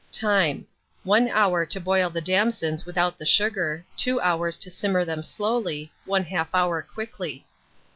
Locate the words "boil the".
1.79-2.21